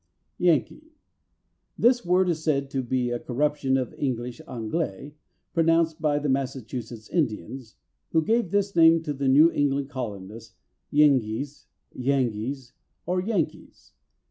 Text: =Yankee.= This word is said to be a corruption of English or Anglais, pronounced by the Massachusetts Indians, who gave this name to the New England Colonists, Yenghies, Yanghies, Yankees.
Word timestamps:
=Yankee.= 0.39 0.95
This 1.77 2.03
word 2.03 2.27
is 2.27 2.43
said 2.43 2.71
to 2.71 2.81
be 2.81 3.11
a 3.11 3.19
corruption 3.19 3.77
of 3.77 3.93
English 3.93 4.41
or 4.41 4.49
Anglais, 4.53 5.13
pronounced 5.53 6.01
by 6.01 6.17
the 6.17 6.27
Massachusetts 6.27 7.07
Indians, 7.09 7.75
who 8.09 8.23
gave 8.23 8.49
this 8.49 8.75
name 8.75 9.03
to 9.03 9.13
the 9.13 9.27
New 9.27 9.51
England 9.51 9.91
Colonists, 9.91 10.55
Yenghies, 10.91 11.67
Yanghies, 11.95 12.71
Yankees. 13.05 13.93